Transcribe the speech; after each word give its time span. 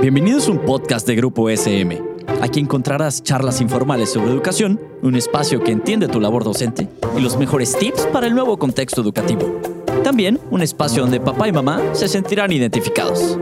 Bienvenidos 0.00 0.48
a 0.48 0.52
un 0.52 0.58
podcast 0.60 1.06
de 1.06 1.14
Grupo 1.14 1.48
SM. 1.48 2.02
Aquí 2.40 2.60
encontrarás 2.60 3.22
charlas 3.22 3.60
informales 3.60 4.12
sobre 4.12 4.30
educación, 4.30 4.80
un 5.02 5.14
espacio 5.14 5.62
que 5.62 5.72
entiende 5.72 6.08
tu 6.08 6.20
labor 6.20 6.44
docente 6.44 6.88
y 7.16 7.20
los 7.20 7.36
mejores 7.36 7.76
tips 7.76 8.06
para 8.06 8.26
el 8.26 8.34
nuevo 8.34 8.58
contexto 8.58 9.00
educativo. 9.00 9.60
También 10.02 10.40
un 10.50 10.62
espacio 10.62 11.02
donde 11.02 11.20
papá 11.20 11.48
y 11.48 11.52
mamá 11.52 11.80
se 11.92 12.08
sentirán 12.08 12.52
identificados. 12.52 13.38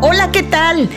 Hola, 0.00 0.30
¿qué 0.32 0.42
tal? 0.42 0.88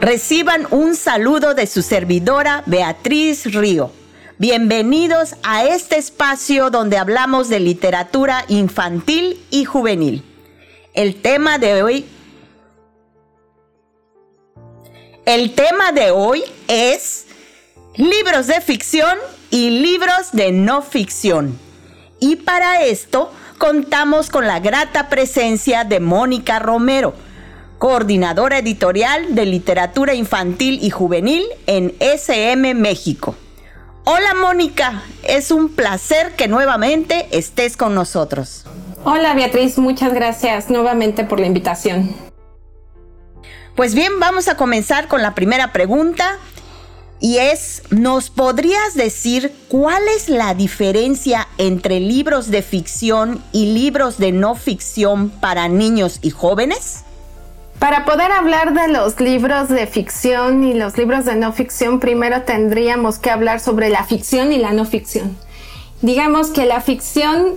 Reciban 0.00 0.66
un 0.70 0.96
saludo 0.96 1.54
de 1.54 1.66
su 1.66 1.82
servidora 1.82 2.62
Beatriz 2.66 3.52
Río. 3.54 3.92
Bienvenidos 4.38 5.36
a 5.44 5.64
este 5.64 5.96
espacio 5.96 6.70
donde 6.70 6.98
hablamos 6.98 7.48
de 7.48 7.60
literatura 7.60 8.44
infantil 8.48 9.38
y 9.50 9.64
juvenil. 9.64 10.24
El 10.94 11.22
tema 11.22 11.58
de 11.58 11.82
hoy 11.82 12.04
El 15.24 15.54
tema 15.54 15.92
de 15.92 16.10
hoy 16.10 16.42
es 16.66 17.26
libros 17.94 18.48
de 18.48 18.60
ficción 18.60 19.16
y 19.50 19.70
libros 19.70 20.32
de 20.32 20.50
no 20.50 20.82
ficción. 20.82 21.56
Y 22.18 22.36
para 22.36 22.82
esto 22.82 23.30
contamos 23.56 24.30
con 24.30 24.48
la 24.48 24.58
grata 24.58 25.08
presencia 25.08 25.84
de 25.84 26.00
Mónica 26.00 26.58
Romero, 26.58 27.14
coordinadora 27.78 28.58
editorial 28.58 29.36
de 29.36 29.46
literatura 29.46 30.12
infantil 30.14 30.80
y 30.82 30.90
juvenil 30.90 31.44
en 31.68 31.94
SM 32.00 32.74
México. 32.74 33.36
Hola 34.04 34.34
Mónica, 34.34 35.04
es 35.22 35.52
un 35.52 35.68
placer 35.68 36.32
que 36.32 36.48
nuevamente 36.48 37.28
estés 37.30 37.76
con 37.76 37.94
nosotros. 37.94 38.64
Hola 39.04 39.34
Beatriz, 39.34 39.78
muchas 39.78 40.12
gracias 40.12 40.68
nuevamente 40.68 41.22
por 41.22 41.38
la 41.38 41.46
invitación. 41.46 42.31
Pues 43.74 43.94
bien, 43.94 44.20
vamos 44.20 44.48
a 44.48 44.56
comenzar 44.56 45.08
con 45.08 45.22
la 45.22 45.34
primera 45.34 45.72
pregunta 45.72 46.38
y 47.20 47.38
es, 47.38 47.82
¿nos 47.90 48.28
podrías 48.28 48.94
decir 48.94 49.54
cuál 49.68 50.02
es 50.14 50.28
la 50.28 50.54
diferencia 50.54 51.48
entre 51.56 51.98
libros 51.98 52.50
de 52.50 52.60
ficción 52.60 53.42
y 53.50 53.72
libros 53.72 54.18
de 54.18 54.32
no 54.32 54.56
ficción 54.56 55.30
para 55.30 55.68
niños 55.68 56.18
y 56.20 56.30
jóvenes? 56.30 57.04
Para 57.78 58.04
poder 58.04 58.30
hablar 58.30 58.74
de 58.74 58.88
los 58.88 59.18
libros 59.18 59.70
de 59.70 59.86
ficción 59.86 60.64
y 60.64 60.74
los 60.74 60.98
libros 60.98 61.24
de 61.24 61.36
no 61.36 61.52
ficción, 61.52 61.98
primero 61.98 62.42
tendríamos 62.42 63.18
que 63.18 63.30
hablar 63.30 63.60
sobre 63.60 63.88
la 63.88 64.04
ficción 64.04 64.52
y 64.52 64.58
la 64.58 64.72
no 64.72 64.84
ficción. 64.84 65.36
Digamos 66.02 66.50
que 66.50 66.66
la 66.66 66.80
ficción 66.80 67.54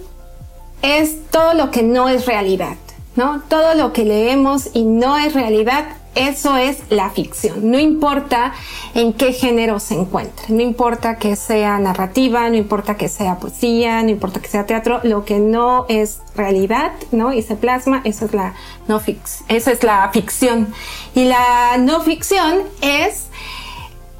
es 0.81 1.29
todo 1.29 1.53
lo 1.55 1.71
que 1.71 1.83
no 1.83 2.07
es 2.07 2.25
realidad, 2.25 2.77
¿no? 3.15 3.43
Todo 3.49 3.73
lo 3.73 3.91
que 3.91 4.05
leemos 4.05 4.69
y 4.73 4.83
no 4.83 5.17
es 5.17 5.33
realidad 5.33 5.85
eso 6.15 6.57
es 6.57 6.79
la 6.89 7.09
ficción. 7.09 7.69
No 7.69 7.79
importa 7.79 8.53
en 8.93 9.13
qué 9.13 9.33
género 9.33 9.79
se 9.79 9.95
encuentre, 9.95 10.45
no 10.49 10.61
importa 10.61 11.17
que 11.17 11.35
sea 11.35 11.77
narrativa, 11.79 12.49
no 12.49 12.55
importa 12.55 12.97
que 12.97 13.09
sea 13.09 13.37
poesía, 13.39 14.01
no 14.03 14.09
importa 14.09 14.39
que 14.39 14.47
sea 14.47 14.65
teatro, 14.65 14.99
lo 15.03 15.25
que 15.25 15.39
no 15.39 15.85
es 15.89 16.19
realidad, 16.35 16.93
¿no? 17.11 17.33
Y 17.33 17.41
se 17.41 17.55
plasma, 17.55 18.01
eso 18.03 18.25
es 18.25 18.33
la 18.33 18.53
no 18.87 19.01
esa 19.49 19.71
es 19.71 19.83
la 19.83 20.09
ficción. 20.11 20.73
Y 21.13 21.25
la 21.25 21.77
no 21.77 22.01
ficción 22.01 22.63
es 22.81 23.25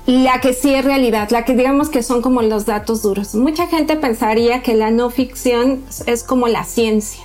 la 0.06 0.40
que 0.40 0.54
sí 0.54 0.74
es 0.74 0.86
realidad, 0.86 1.30
la 1.32 1.46
que 1.46 1.56
digamos 1.56 1.90
que 1.90 2.04
son 2.04 2.22
como 2.22 2.42
los 2.42 2.66
datos 2.66 3.02
duros. 3.02 3.34
Mucha 3.34 3.68
gente 3.68 3.96
pensaría 3.96 4.62
que 4.62 4.76
la 4.76 4.92
no 4.92 5.10
ficción 5.10 5.84
es 6.06 6.24
como 6.24 6.48
la 6.48 6.64
ciencia. 6.64 7.24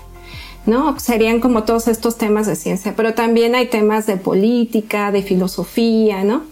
¿No? 0.66 0.98
Serían 0.98 1.40
como 1.40 1.64
todos 1.64 1.88
estos 1.88 2.18
temas 2.18 2.46
de 2.46 2.56
ciencia, 2.56 2.94
pero 2.96 3.14
también 3.14 3.54
hay 3.54 3.68
temas 3.68 4.06
de 4.06 4.16
política, 4.16 5.10
de 5.12 5.22
filosofía, 5.22 6.24
¿no? 6.24 6.42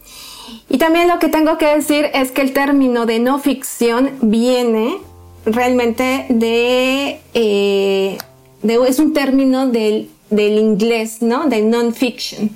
Y 0.71 0.79
también 0.79 1.09
lo 1.09 1.19
que 1.19 1.29
tengo 1.29 1.59
que 1.59 1.67
decir 1.67 2.07
es 2.15 2.31
que 2.31 2.43
el 2.43 2.53
término 2.53 3.07
de 3.07 3.19
no 3.19 3.39
ficción 3.39 4.13
viene 4.21 4.99
realmente 5.45 6.27
de, 6.29 7.21
eh, 7.35 8.19
es 8.63 8.99
un 8.99 9.13
término 9.13 9.67
del, 9.67 10.11
del 10.31 10.59
inglés, 10.59 11.23
¿no? 11.23 11.47
De 11.47 11.63
non-fiction. 11.63 12.51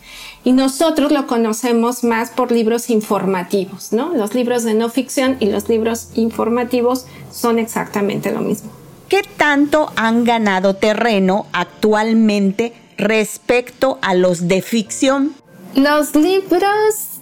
Y 0.44 0.52
nosotros 0.52 1.12
lo 1.12 1.26
conocemos 1.26 2.02
más 2.02 2.30
por 2.30 2.50
libros 2.50 2.90
informativos, 2.90 3.92
¿no? 3.92 4.14
Los 4.14 4.34
libros 4.34 4.64
de 4.64 4.74
no 4.74 4.88
ficción 4.88 5.36
y 5.38 5.46
los 5.46 5.68
libros 5.68 6.10
informativos 6.14 7.06
son 7.30 7.58
exactamente 7.58 8.32
lo 8.32 8.40
mismo. 8.40 8.70
¿Qué 9.12 9.20
tanto 9.36 9.92
han 9.94 10.24
ganado 10.24 10.72
terreno 10.72 11.44
actualmente 11.52 12.72
respecto 12.96 13.98
a 14.00 14.14
los 14.14 14.48
de 14.48 14.62
ficción? 14.62 15.34
Los 15.74 16.14
libros 16.14 17.20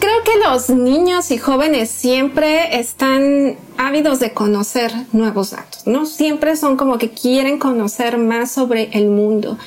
creo 0.00 0.22
que 0.24 0.38
los 0.42 0.70
niños 0.70 1.30
y 1.32 1.36
jóvenes 1.36 1.90
siempre 1.90 2.80
están 2.80 3.58
ávidos 3.76 4.20
de 4.20 4.32
conocer 4.32 4.90
nuevos 5.12 5.50
datos, 5.50 5.86
¿no? 5.86 6.06
Siempre 6.06 6.56
son 6.56 6.78
como 6.78 6.96
que 6.96 7.10
quieren 7.10 7.58
conocer 7.58 8.16
más 8.16 8.50
sobre 8.50 8.88
el 8.94 9.08
mundo. 9.08 9.58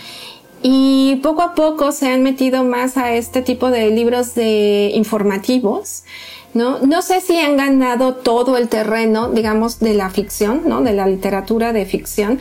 Y 0.63 1.17
poco 1.21 1.43
a 1.43 1.53
poco 1.53 1.91
se 1.91 2.07
han 2.07 2.23
metido 2.23 2.63
más 2.63 2.97
a 2.97 3.13
este 3.13 3.43
tipo 3.43 3.69
de 3.69 3.91
libros 3.91 4.33
de 4.33 4.93
informativos 4.95 6.05
¿no? 6.53 6.79
No 6.79 7.01
sé 7.01 7.21
si 7.21 7.39
han 7.39 7.57
ganado 7.57 8.15
todo 8.15 8.57
el 8.57 8.69
terreno, 8.69 9.29
digamos, 9.29 9.79
de 9.79 9.93
la 9.93 10.09
ficción, 10.09 10.63
¿no? 10.65 10.81
De 10.81 10.93
la 10.93 11.07
literatura 11.07 11.73
de 11.73 11.85
ficción, 11.85 12.39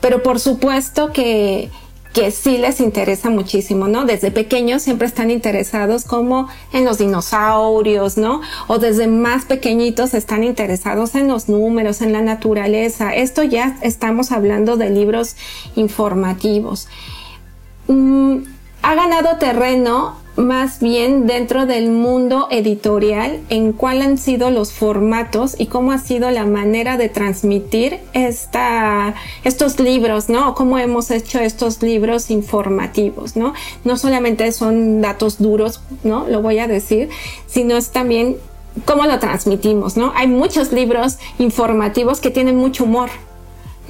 pero 0.00 0.22
por 0.22 0.40
supuesto 0.40 1.12
que, 1.12 1.70
que 2.12 2.30
sí 2.30 2.58
les 2.58 2.80
interesa 2.80 3.30
muchísimo, 3.30 3.88
¿no? 3.88 4.04
Desde 4.04 4.30
pequeños 4.30 4.82
siempre 4.82 5.06
están 5.06 5.30
interesados 5.30 6.04
como 6.04 6.48
en 6.72 6.84
los 6.84 6.98
dinosaurios, 6.98 8.18
¿no? 8.18 8.42
O 8.66 8.78
desde 8.78 9.06
más 9.06 9.44
pequeñitos 9.46 10.12
están 10.14 10.44
interesados 10.44 11.14
en 11.14 11.28
los 11.28 11.48
números, 11.48 12.02
en 12.02 12.12
la 12.12 12.20
naturaleza. 12.20 13.14
Esto 13.14 13.42
ya 13.42 13.78
estamos 13.82 14.32
hablando 14.32 14.76
de 14.76 14.90
libros 14.90 15.36
informativos. 15.74 16.88
Mm, 17.88 18.38
ha 18.82 18.94
ganado 18.94 19.38
terreno 19.38 20.21
más 20.36 20.80
bien 20.80 21.26
dentro 21.26 21.66
del 21.66 21.90
mundo 21.90 22.48
editorial 22.50 23.40
en 23.50 23.72
cuál 23.72 24.00
han 24.00 24.16
sido 24.16 24.50
los 24.50 24.72
formatos 24.72 25.54
y 25.58 25.66
cómo 25.66 25.92
ha 25.92 25.98
sido 25.98 26.30
la 26.30 26.46
manera 26.46 26.96
de 26.96 27.08
transmitir 27.08 27.98
esta, 28.14 29.14
estos 29.44 29.78
libros, 29.78 30.28
¿no? 30.28 30.54
Cómo 30.54 30.78
hemos 30.78 31.10
hecho 31.10 31.38
estos 31.38 31.82
libros 31.82 32.30
informativos, 32.30 33.36
¿no? 33.36 33.52
No 33.84 33.96
solamente 33.96 34.50
son 34.52 35.02
datos 35.02 35.38
duros, 35.38 35.80
¿no? 36.02 36.26
Lo 36.26 36.40
voy 36.40 36.58
a 36.58 36.66
decir, 36.66 37.10
sino 37.46 37.76
es 37.76 37.90
también 37.90 38.36
cómo 38.86 39.04
lo 39.04 39.18
transmitimos, 39.18 39.96
¿no? 39.96 40.12
Hay 40.16 40.28
muchos 40.28 40.72
libros 40.72 41.18
informativos 41.38 42.20
que 42.20 42.30
tienen 42.30 42.56
mucho 42.56 42.84
humor, 42.84 43.10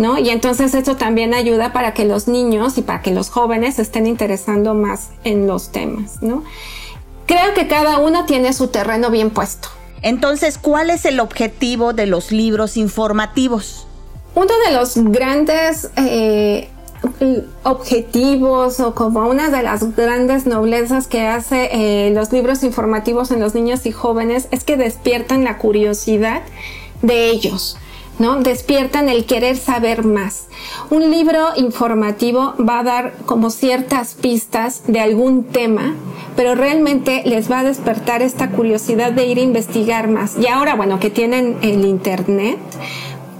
¿no? 0.02 0.18
Y 0.18 0.30
entonces 0.30 0.74
esto 0.74 0.96
también 0.96 1.32
ayuda 1.32 1.72
para 1.72 1.94
que 1.94 2.04
los 2.04 2.26
niños 2.26 2.76
y 2.76 2.82
para 2.82 3.00
que 3.00 3.12
los 3.12 3.30
jóvenes 3.30 3.78
estén 3.78 4.06
interesando 4.06 4.74
más 4.74 5.10
en 5.22 5.46
los 5.46 5.70
temas, 5.70 6.20
¿no? 6.20 6.42
Creo 7.26 7.54
que 7.54 7.68
cada 7.68 7.98
uno 7.98 8.26
tiene 8.26 8.52
su 8.52 8.66
terreno 8.66 9.10
bien 9.10 9.30
puesto. 9.30 9.68
Entonces, 10.02 10.58
¿cuál 10.58 10.90
es 10.90 11.04
el 11.04 11.20
objetivo 11.20 11.92
de 11.92 12.06
los 12.06 12.32
libros 12.32 12.76
informativos? 12.76 13.86
Uno 14.34 14.52
de 14.66 14.74
los 14.74 14.96
grandes 14.96 15.90
eh, 15.96 16.68
objetivos 17.62 18.80
o 18.80 18.96
como 18.96 19.28
una 19.28 19.50
de 19.50 19.62
las 19.62 19.94
grandes 19.94 20.46
noblezas 20.46 21.06
que 21.06 21.28
hace 21.28 21.68
eh, 21.72 22.10
los 22.10 22.32
libros 22.32 22.64
informativos 22.64 23.30
en 23.30 23.38
los 23.38 23.54
niños 23.54 23.86
y 23.86 23.92
jóvenes 23.92 24.48
es 24.50 24.64
que 24.64 24.76
despiertan 24.76 25.44
la 25.44 25.58
curiosidad 25.58 26.42
de 27.02 27.30
ellos. 27.30 27.76
¿No? 28.18 28.36
Despiertan 28.42 29.08
el 29.08 29.26
querer 29.26 29.56
saber 29.56 30.04
más. 30.04 30.46
Un 30.90 31.10
libro 31.10 31.48
informativo 31.56 32.54
va 32.58 32.80
a 32.80 32.84
dar 32.84 33.14
como 33.26 33.50
ciertas 33.50 34.14
pistas 34.14 34.82
de 34.86 35.00
algún 35.00 35.44
tema, 35.44 35.94
pero 36.36 36.54
realmente 36.54 37.22
les 37.24 37.50
va 37.50 37.60
a 37.60 37.64
despertar 37.64 38.22
esta 38.22 38.50
curiosidad 38.50 39.12
de 39.12 39.26
ir 39.26 39.38
a 39.38 39.42
investigar 39.42 40.08
más. 40.08 40.36
Y 40.38 40.46
ahora, 40.46 40.74
bueno, 40.74 41.00
que 41.00 41.10
tienen 41.10 41.56
el 41.62 41.84
Internet, 41.84 42.58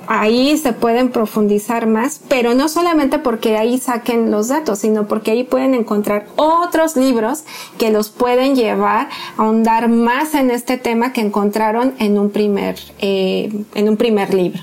ahí 0.06 0.56
se 0.56 0.72
pueden 0.72 1.10
profundizar 1.10 1.86
más, 1.86 2.20
pero 2.28 2.54
no 2.54 2.68
solamente 2.68 3.18
porque 3.18 3.56
ahí 3.56 3.78
saquen 3.78 4.30
los 4.30 4.48
datos, 4.48 4.80
sino 4.80 5.06
porque 5.06 5.32
ahí 5.32 5.44
pueden 5.44 5.74
encontrar 5.74 6.26
otros 6.36 6.96
libros 6.96 7.44
que 7.78 7.90
los 7.90 8.10
pueden 8.10 8.54
llevar 8.54 9.08
a 9.36 9.42
ahondar 9.42 9.88
más 9.88 10.34
en 10.34 10.50
este 10.50 10.78
tema 10.78 11.12
que 11.12 11.20
encontraron 11.20 11.94
en 11.98 12.18
un 12.18 12.30
primer, 12.30 12.76
eh, 12.98 13.52
en 13.74 13.88
un 13.88 13.96
primer 13.96 14.34
libro. 14.34 14.62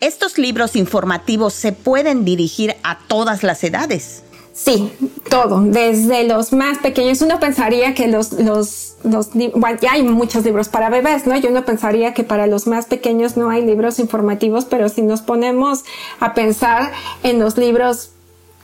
¿Estos 0.00 0.38
libros 0.38 0.76
informativos 0.76 1.52
se 1.52 1.72
pueden 1.72 2.24
dirigir 2.24 2.74
a 2.82 2.98
todas 3.06 3.42
las 3.42 3.62
edades? 3.64 4.22
Sí, 4.52 4.92
todo, 5.28 5.60
desde 5.60 6.24
los 6.24 6.52
más 6.52 6.78
pequeños. 6.78 7.22
Uno 7.22 7.38
pensaría 7.40 7.94
que 7.94 8.08
los, 8.08 8.32
los, 8.32 8.96
los 9.04 9.30
bueno, 9.32 9.78
ya 9.80 9.92
hay 9.92 10.02
muchos 10.02 10.44
libros 10.44 10.68
para 10.68 10.90
bebés, 10.90 11.26
¿no? 11.26 11.36
Yo 11.38 11.50
uno 11.50 11.64
pensaría 11.64 12.14
que 12.14 12.24
para 12.24 12.46
los 12.46 12.66
más 12.66 12.86
pequeños 12.86 13.36
no 13.36 13.48
hay 13.48 13.64
libros 13.64 13.98
informativos, 13.98 14.64
pero 14.64 14.88
si 14.88 15.02
nos 15.02 15.22
ponemos 15.22 15.84
a 16.18 16.34
pensar 16.34 16.92
en 17.22 17.38
los 17.38 17.56
libros 17.56 18.10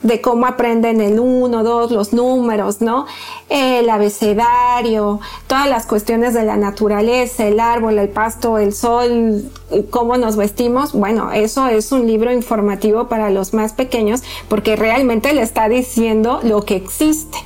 de 0.03 0.21
cómo 0.21 0.45
aprenden 0.45 1.01
el 1.01 1.19
uno, 1.19 1.63
dos, 1.63 1.91
los 1.91 2.13
números, 2.13 2.81
¿no? 2.81 3.07
El 3.49 3.89
abecedario, 3.89 5.19
todas 5.47 5.67
las 5.67 5.85
cuestiones 5.87 6.33
de 6.33 6.43
la 6.43 6.55
naturaleza, 6.55 7.47
el 7.47 7.59
árbol, 7.59 7.97
el 7.97 8.09
pasto, 8.09 8.59
el 8.59 8.73
sol, 8.73 9.49
cómo 9.89 10.17
nos 10.17 10.35
vestimos. 10.35 10.93
Bueno, 10.93 11.31
eso 11.31 11.67
es 11.67 11.91
un 11.91 12.05
libro 12.05 12.31
informativo 12.31 13.07
para 13.07 13.31
los 13.31 13.53
más 13.53 13.73
pequeños 13.73 14.23
porque 14.49 14.75
realmente 14.75 15.33
le 15.33 15.41
está 15.41 15.67
diciendo 15.67 16.41
lo 16.43 16.61
que 16.63 16.75
existe. 16.75 17.37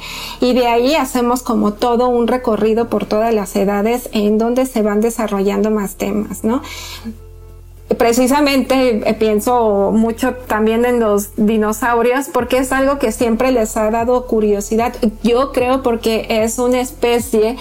Y 0.41 0.53
de 0.53 0.67
ahí 0.67 0.95
hacemos 0.95 1.43
como 1.43 1.73
todo 1.73 2.09
un 2.09 2.27
recorrido 2.27 2.89
por 2.89 3.05
todas 3.05 3.33
las 3.33 3.55
edades 3.55 4.09
en 4.11 4.37
donde 4.37 4.65
se 4.65 4.81
van 4.81 4.99
desarrollando 4.99 5.71
más 5.71 5.95
temas, 5.95 6.43
¿no? 6.43 6.61
Precisamente 7.97 9.01
eh, 9.09 9.13
pienso 9.13 9.91
mucho 9.91 10.33
también 10.47 10.85
en 10.85 10.99
los 10.99 11.31
dinosaurios 11.35 12.27
porque 12.31 12.57
es 12.57 12.71
algo 12.71 12.99
que 12.99 13.11
siempre 13.11 13.51
les 13.51 13.75
ha 13.77 13.89
dado 13.91 14.25
curiosidad. 14.27 14.93
Yo 15.23 15.51
creo 15.51 15.83
porque 15.83 16.25
es 16.29 16.59
una 16.59 16.79
especie 16.79 17.57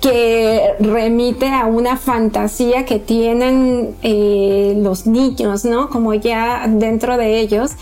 que 0.00 0.74
remite 0.80 1.48
a 1.48 1.66
una 1.66 1.96
fantasía 1.96 2.84
que 2.84 2.98
tienen 2.98 3.94
eh, 4.02 4.74
los 4.78 5.06
niños, 5.06 5.64
¿no? 5.64 5.88
Como 5.90 6.12
ya 6.14 6.66
dentro 6.68 7.16
de 7.16 7.38
ellos 7.38 7.72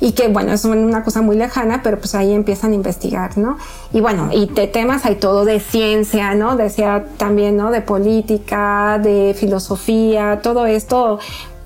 y 0.00 0.12
que 0.12 0.28
bueno, 0.28 0.52
es 0.52 0.64
una 0.64 1.04
cosa 1.04 1.20
muy 1.20 1.36
lejana, 1.36 1.82
pero 1.82 1.98
pues 1.98 2.14
ahí 2.14 2.32
empiezan 2.32 2.72
a 2.72 2.74
investigar, 2.74 3.36
¿no? 3.36 3.58
Y 3.92 4.00
bueno, 4.00 4.30
y 4.32 4.46
de 4.46 4.66
temas 4.66 5.04
hay 5.04 5.16
todo 5.16 5.44
de 5.44 5.60
ciencia, 5.60 6.34
¿no? 6.34 6.56
Decía 6.56 7.04
también, 7.18 7.56
¿no? 7.56 7.70
De 7.70 7.82
política, 7.82 8.98
de 9.02 9.34
filosofía, 9.38 10.40
todo 10.42 10.64
esto, 10.66 11.18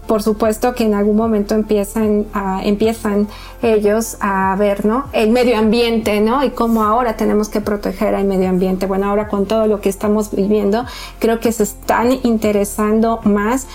por 0.07 0.23
supuesto 0.23 0.75
que 0.75 0.85
en 0.85 0.95
algún 0.95 1.17
momento 1.17 1.55
empiezan, 1.55 2.27
a, 2.35 2.61
empiezan 2.63 3.29
ellos 3.63 4.17
a 4.21 4.55
ver, 4.59 4.85
¿no? 4.85 5.05
El 5.13 5.31
medio 5.31 5.57
ambiente, 5.57 6.21
¿no? 6.21 6.45
Y 6.45 6.51
cómo 6.51 6.85
ahora 6.85 7.17
tenemos 7.17 7.49
que 7.49 7.61
proteger 7.61 8.15
al 8.15 8.25
medio 8.25 8.49
ambiente. 8.49 8.87
Bueno, 8.87 9.09
ahora 9.09 9.29
con 9.29 9.47
todo 9.47 9.67
lo 9.67 9.81
que 9.81 9.89
estamos 9.89 10.31
viviendo, 10.31 10.85
creo 11.21 11.41
que 11.41 11.53
se 11.53 11.63
están 11.63 12.13
interesando 12.23 13.21
más 13.25 13.67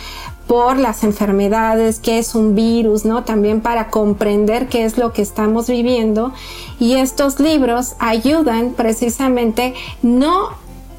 por 0.49 0.79
las 0.79 1.03
enfermedades, 1.03 1.99
qué 1.99 2.17
es 2.17 2.33
un 2.33 2.55
virus, 2.55 3.05
¿no? 3.05 3.23
También 3.23 3.61
para 3.61 3.91
comprender 3.91 4.67
qué 4.67 4.83
es 4.83 4.97
lo 4.97 5.13
que 5.13 5.21
estamos 5.21 5.67
viviendo. 5.67 6.33
Y 6.79 6.95
estos 6.95 7.39
libros 7.39 7.93
ayudan 7.99 8.71
precisamente 8.71 9.75
no 10.01 10.49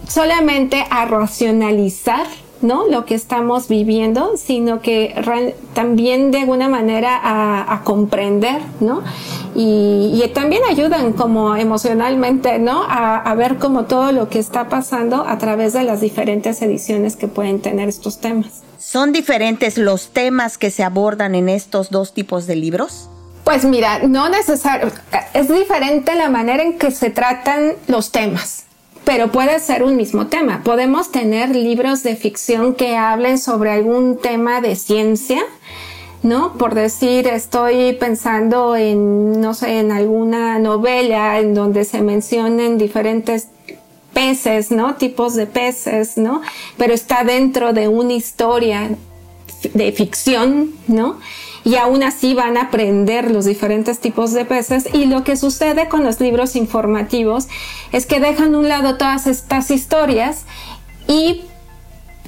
solamente 0.07 0.85
a 0.89 1.05
racionalizar 1.05 2.29
¿no? 2.63 2.87
Lo 2.87 3.07
que 3.07 3.15
estamos 3.15 3.69
viviendo, 3.69 4.37
sino 4.37 4.83
que 4.83 5.15
también 5.73 6.31
de 6.31 6.41
alguna 6.41 6.69
manera 6.69 7.19
a, 7.23 7.83
comprender, 7.85 8.61
¿no? 8.81 9.03
Y, 9.57 10.23
también 10.35 10.63
ayudan 10.69 11.15
como 11.15 11.57
emocionalmente, 11.57 12.59
¿no? 12.59 12.85
A, 12.87 13.35
ver 13.35 13.57
como 13.57 13.87
todo 13.87 14.13
lo 14.13 14.29
que 14.29 14.39
está 14.39 14.69
pasando 14.69 15.25
a 15.27 15.39
través 15.39 15.73
de 15.73 15.83
las 15.83 16.03
diferentes 16.03 16.61
ediciones 16.63 17.17
que 17.17 17.27
pueden 17.27 17.61
tener 17.61 17.89
estos 17.89 18.21
temas. 18.21 18.63
¿Son 18.81 19.13
diferentes 19.13 19.77
los 19.77 20.09
temas 20.09 20.57
que 20.57 20.71
se 20.71 20.83
abordan 20.83 21.35
en 21.35 21.51
estos 21.51 21.91
dos 21.91 22.15
tipos 22.15 22.47
de 22.47 22.57
libros? 22.57 23.11
Pues 23.45 23.67
mira, 23.67 23.99
no 23.99 24.31
necesario, 24.31 24.91
es 25.35 25.49
diferente 25.53 26.15
la 26.15 26.31
manera 26.31 26.63
en 26.63 26.79
que 26.79 26.91
se 26.91 27.11
tratan 27.11 27.75
los 27.89 28.11
temas, 28.11 28.65
pero 29.05 29.31
puede 29.31 29.61
ser 29.61 29.83
un 29.83 29.97
mismo 29.97 30.29
tema. 30.29 30.63
Podemos 30.65 31.13
tener 31.13 31.55
libros 31.55 32.03
de 32.03 32.17
ficción 32.17 32.75
que 32.75 32.97
hablen 32.97 33.39
sobre 33.39 33.71
algún 33.71 34.17
tema 34.17 34.63
de 34.63 34.75
ciencia, 34.77 35.43
¿no? 36.23 36.55
Por 36.55 36.75
decir, 36.75 37.27
estoy 37.27 37.93
pensando 37.93 38.77
en, 38.77 39.43
no 39.43 39.53
sé, 39.53 39.81
en 39.81 39.93
alguna 39.93 40.59
novela 40.59 41.39
en 41.39 41.53
donde 41.53 41.85
se 41.85 42.01
mencionen 42.01 42.79
diferentes 42.79 43.49
peces, 44.13 44.71
¿no? 44.71 44.95
Tipos 44.97 45.35
de 45.35 45.47
peces, 45.47 46.17
¿no? 46.17 46.43
Pero 46.77 46.95
está 46.95 47.25
dentro 47.25 47.73
de 47.73 47.89
una 47.89 48.13
historia 48.13 48.91
de 49.75 49.93
ficción, 49.93 50.73
¿no? 50.87 51.19
Y 51.65 51.77
aún 51.77 52.03
así 52.03 52.35
van 52.35 52.57
a 52.57 52.63
aprender 52.63 53.31
los 53.31 53.45
diferentes 53.45 53.99
tipos 53.99 54.33
de 54.33 54.45
peces. 54.45 54.89
Y 54.95 55.07
lo 55.07 55.25
que 55.25 55.37
sucede 55.37 55.89
con 55.89 56.05
los 56.05 56.21
libros 56.21 56.57
informativos 56.57 57.49
es 57.93 58.07
que 58.07 58.21
dejan 58.21 58.55
a 58.55 58.59
un 58.59 58.69
lado 58.69 58.97
todas 58.97 59.27
estas 59.27 59.71
historias 59.71 60.45
y 61.07 61.43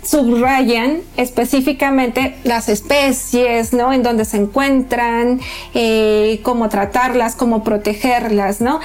subrayan 0.02 1.00
específicamente 1.16 2.36
las 2.44 2.68
especies, 2.68 3.72
¿no? 3.72 3.92
En 3.92 4.02
donde 4.02 4.24
se 4.24 4.36
encuentran, 4.36 5.40
eh, 5.74 6.40
cómo 6.42 6.68
tratarlas, 6.68 7.36
cómo 7.36 7.62
protegerlas, 7.62 8.60
¿no? 8.60 8.80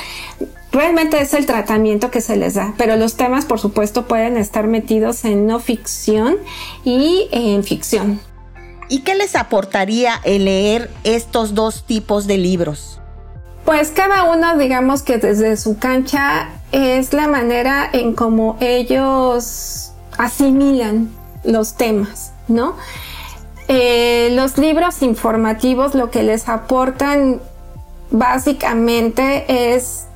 Realmente 0.72 1.20
es 1.20 1.34
el 1.34 1.46
tratamiento 1.46 2.12
que 2.12 2.22
se 2.22 2.36
les 2.36 2.54
da, 2.54 2.74
pero 2.78 2.98
los 2.98 3.16
temas 3.16 3.46
por 3.46 3.60
supuesto 3.60 4.06
pueden 4.06 4.38
estar 4.38 4.68
metidos 4.68 5.26
en 5.26 5.48
no 5.48 5.60
ficción 5.60 6.38
y 6.84 7.28
en 7.32 7.64
ficción. 7.64 8.20
¿Y 8.90 9.00
qué 9.00 9.16
les 9.16 9.36
aportaría 9.36 10.14
el 10.24 10.46
leer 10.46 10.90
estos 11.04 11.56
dos 11.56 11.86
tipos 11.86 12.28
de 12.28 12.38
libros? 12.38 13.02
Pues 13.66 13.92
cada 13.92 14.24
uno, 14.32 14.58
digamos 14.58 15.02
que 15.02 15.18
desde 15.18 15.58
su 15.58 15.78
cancha 15.78 16.50
es 16.72 17.12
la 17.12 17.28
manera 17.28 17.90
en 17.92 18.14
cómo 18.14 18.58
ellos 18.62 19.87
asimilan 20.18 21.10
los 21.44 21.76
temas, 21.76 22.32
¿no? 22.48 22.76
Eh, 23.68 24.30
los 24.32 24.58
libros 24.58 25.02
informativos 25.02 25.94
lo 25.94 26.10
que 26.10 26.24
les 26.24 26.48
aportan 26.48 27.42
básicamente 28.12 29.76
es 29.76 30.07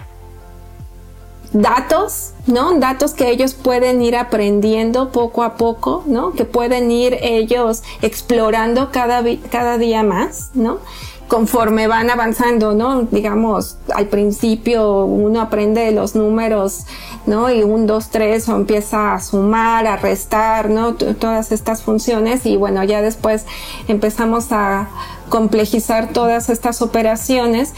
datos, 1.53 2.31
¿no? 2.47 2.79
Datos 2.79 3.13
que 3.13 3.29
ellos 3.29 3.53
pueden 3.53 4.01
ir 4.01 4.15
aprendiendo 4.15 5.11
poco 5.11 5.43
a 5.43 5.55
poco, 5.55 6.03
¿no? 6.05 6.31
Que 6.31 6.45
pueden 6.45 6.91
ir 6.91 7.17
ellos 7.21 7.83
explorando 8.01 8.91
cada, 8.91 9.23
cada 9.49 9.77
día 9.77 10.03
más, 10.03 10.51
¿no? 10.53 10.79
Conforme 11.27 11.87
van 11.87 12.09
avanzando, 12.09 12.73
¿no? 12.73 13.03
Digamos, 13.03 13.77
al 13.93 14.07
principio 14.07 15.05
uno 15.05 15.41
aprende 15.41 15.91
los 15.91 16.15
números, 16.15 16.85
¿no? 17.25 17.49
Y 17.51 17.63
un, 17.63 17.85
dos, 17.85 18.09
tres, 18.09 18.47
o 18.49 18.55
empieza 18.55 19.13
a 19.13 19.21
sumar, 19.21 19.87
a 19.87 19.97
restar, 19.97 20.69
¿no? 20.69 20.95
todas 20.95 21.51
estas 21.51 21.83
funciones 21.83 22.45
y 22.45 22.57
bueno, 22.57 22.83
ya 22.83 23.01
después 23.01 23.45
empezamos 23.87 24.51
a 24.51 24.89
complejizar 25.29 26.11
todas 26.11 26.49
estas 26.49 26.81
operaciones 26.81 27.73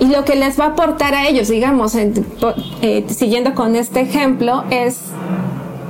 y 0.00 0.06
lo 0.06 0.24
que 0.24 0.34
les 0.34 0.58
va 0.58 0.66
a 0.66 0.68
aportar 0.68 1.14
a 1.14 1.28
ellos, 1.28 1.48
digamos, 1.48 1.94
eh, 1.94 3.06
siguiendo 3.08 3.54
con 3.54 3.76
este 3.76 4.00
ejemplo, 4.00 4.64
es 4.70 4.98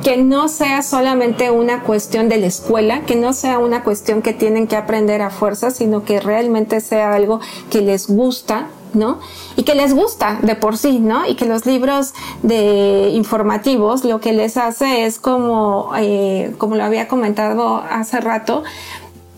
que 0.04 0.18
no 0.18 0.48
sea 0.48 0.82
solamente 0.82 1.50
una 1.50 1.82
cuestión 1.82 2.28
de 2.28 2.36
la 2.36 2.46
escuela, 2.46 3.06
que 3.06 3.16
no 3.16 3.32
sea 3.32 3.58
una 3.58 3.82
cuestión 3.82 4.20
que 4.20 4.34
tienen 4.34 4.66
que 4.66 4.76
aprender 4.76 5.22
a 5.22 5.30
fuerza, 5.30 5.70
sino 5.70 6.04
que 6.04 6.20
realmente 6.20 6.80
sea 6.80 7.14
algo 7.14 7.40
que 7.70 7.80
les 7.80 8.08
gusta, 8.08 8.68
¿no? 8.92 9.18
Y 9.56 9.62
que 9.62 9.74
les 9.74 9.94
gusta 9.94 10.38
de 10.42 10.56
por 10.56 10.76
sí, 10.76 10.98
¿no? 10.98 11.26
Y 11.26 11.36
que 11.36 11.46
los 11.46 11.64
libros 11.64 12.12
de 12.42 13.10
informativos 13.14 14.04
lo 14.04 14.20
que 14.20 14.34
les 14.34 14.58
hace 14.58 15.06
es 15.06 15.18
como, 15.18 15.92
eh, 15.96 16.54
como 16.58 16.76
lo 16.76 16.84
había 16.84 17.08
comentado 17.08 17.82
hace 17.90 18.20
rato, 18.20 18.62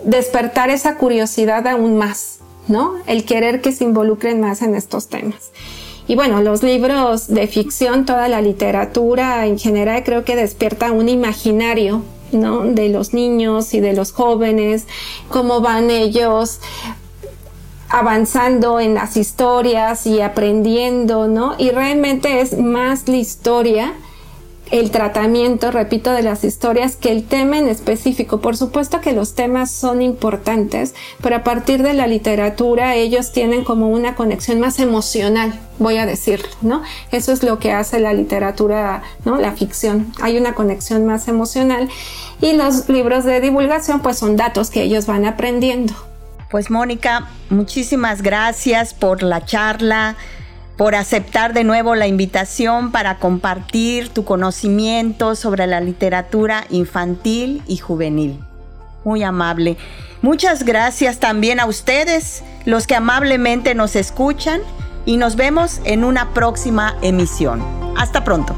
despertar 0.05 0.71
esa 0.71 0.97
curiosidad 0.97 1.65
aún 1.69 1.97
más, 1.97 2.36
¿no? 2.69 2.95
El 3.07 3.25
querer 3.25 3.61
que 3.61 3.73
se 3.73 3.85
involucren 3.85 4.41
más 4.41 4.63
en 4.63 4.75
estos 4.75 5.09
temas. 5.09 5.51
Y 6.09 6.15
bueno, 6.15 6.41
los 6.41 6.63
libros 6.63 7.29
de 7.29 7.47
ficción, 7.49 8.07
toda 8.07 8.29
la 8.29 8.41
literatura 8.41 9.47
en 9.47 9.59
general 9.59 10.05
creo 10.05 10.25
que 10.25 10.37
despierta 10.37 10.93
un 10.93 11.09
imaginario, 11.09 12.03
¿no? 12.31 12.65
De 12.65 12.89
los 12.89 13.13
niños 13.13 13.75
y 13.75 13.81
de 13.81 13.93
los 13.93 14.13
jóvenes, 14.13 14.87
cómo 15.29 15.61
van 15.61 15.91
ellos 15.91 16.61
avanzando 17.89 18.81
en 18.81 18.95
las 18.95 19.17
historias 19.17 20.07
y 20.07 20.21
aprendiendo, 20.21 21.29
¿no? 21.29 21.55
Y 21.59 21.71
realmente 21.71 22.41
es 22.41 22.59
más 22.59 23.09
la 23.09 23.17
historia 23.17 23.95
el 24.71 24.91
tratamiento, 24.91 25.71
repito, 25.71 26.13
de 26.13 26.23
las 26.23 26.43
historias 26.43 26.97
que 26.97 27.13
el 27.13 27.25
tema 27.25 27.59
en 27.59 27.69
específico. 27.69 28.41
Por 28.41 28.57
supuesto 28.57 29.01
que 29.01 29.13
los 29.13 29.35
temas 29.35 29.71
son 29.71 30.03
importantes, 30.03 30.95
pero 31.23 31.37
a 31.37 31.45
partir 31.45 31.83
de 31.83 31.93
la 31.93 32.07
literatura 32.07 32.95
ellos 32.95 33.33
tienen 33.33 33.65
como 33.65 33.89
una 33.89 34.17
conexión 34.17 34.59
más 34.61 34.81
emocional, 34.81 35.59
voy 35.79 35.99
a 35.99 36.07
decir, 36.07 36.43
¿no? 36.63 36.83
Eso 37.13 37.33
es 37.33 37.43
lo 37.43 37.59
que 37.59 37.73
hace 37.73 38.01
la 38.01 38.13
literatura, 38.13 39.03
¿no? 39.25 39.37
La 39.37 39.53
ficción. 39.53 40.13
Hay 40.21 40.37
una 40.37 40.55
conexión 40.55 41.07
más 41.07 41.29
emocional 41.29 41.89
y 42.41 42.55
los 42.55 42.89
libros 42.89 43.25
de 43.25 43.41
divulgación 43.41 44.01
pues 44.01 44.19
son 44.19 44.37
datos 44.37 44.71
que 44.71 44.83
ellos 44.83 45.07
van 45.07 45.27
aprendiendo. 45.27 45.95
Pues 46.51 46.71
Mónica, 46.71 47.29
muchísimas 47.51 48.23
gracias 48.23 48.95
por 48.95 49.23
la 49.23 49.45
charla 49.45 50.17
por 50.77 50.95
aceptar 50.95 51.53
de 51.53 51.65
nuevo 51.65 51.95
la 51.95 52.07
invitación 52.07 52.93
para 52.93 53.19
compartir 53.19 54.11
tu 54.11 54.25
conocimiento 54.25 55.35
sobre 55.35 55.67
la 55.67 55.81
literatura 55.81 56.67
infantil 56.71 57.63
y 57.67 57.79
juvenil. 57.79 58.41
muy 59.05 59.23
amable. 59.23 59.77
Muchas 60.21 60.65
gracias 60.65 61.21
también 61.21 61.61
a 61.61 61.67
ustedes, 61.67 62.43
los 62.65 62.89
que 62.89 62.97
amablemente 62.97 63.77
nos 63.77 63.95
escuchan, 63.95 64.61
y 65.07 65.17
nos 65.17 65.37
vemos 65.37 65.81
en 65.85 66.05
una 66.05 66.35
próxima 66.35 66.97
emisión. 67.01 67.63
Hasta 67.97 68.25
pronto. 68.25 68.55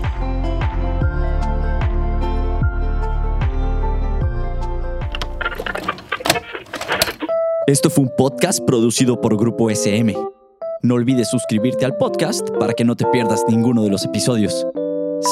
Esto 7.67 7.91
fue 7.91 8.05
un 8.05 8.11
podcast 8.17 8.61
producido 8.65 9.21
por 9.21 9.37
Grupo 9.37 9.71
SM. 9.71 10.38
No 10.83 10.95
olvides 10.95 11.29
suscribirte 11.29 11.85
al 11.85 11.97
podcast 11.97 12.51
para 12.61 12.73
que 12.73 12.85
no 12.85 12.95
te 12.95 13.05
pierdas 13.07 13.45
ninguno 13.49 13.83
de 13.83 13.91
los 13.91 14.05
episodios. 14.05 14.65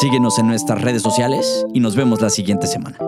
Síguenos 0.00 0.40
en 0.40 0.48
nuestras 0.48 0.82
redes 0.82 1.02
sociales 1.02 1.64
y 1.72 1.78
nos 1.78 1.94
vemos 1.94 2.20
la 2.20 2.30
siguiente 2.30 2.66
semana. 2.66 2.98